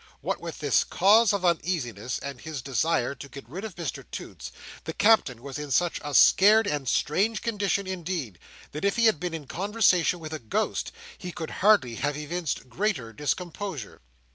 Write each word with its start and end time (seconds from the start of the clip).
What 0.21 0.41
with 0.41 0.57
this 0.57 0.83
cause 0.83 1.31
of 1.31 1.45
uneasiness, 1.45 2.17
and 2.17 2.41
his 2.41 2.63
desire 2.63 3.13
to 3.13 3.29
get 3.29 3.47
rid 3.47 3.63
of 3.63 3.75
Mr 3.75 4.03
Toots, 4.09 4.51
the 4.85 4.93
Captain 4.93 5.43
was 5.43 5.59
in 5.59 5.69
such 5.69 6.01
a 6.03 6.15
scared 6.15 6.65
and 6.65 6.89
strange 6.89 7.43
condition, 7.43 7.85
indeed, 7.85 8.39
that 8.71 8.83
if 8.83 8.95
he 8.95 9.05
had 9.05 9.19
been 9.19 9.35
in 9.35 9.45
conversation 9.45 10.19
with 10.19 10.33
a 10.33 10.39
ghost, 10.39 10.91
he 11.19 11.31
could 11.31 11.51
hardly 11.61 11.97
have 11.97 12.17
evinced 12.17 12.67
greater 12.67 13.13
discomposure. 13.13 14.01